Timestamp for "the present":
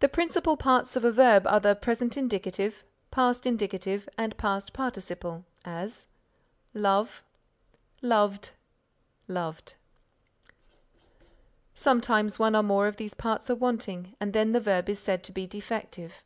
1.58-2.18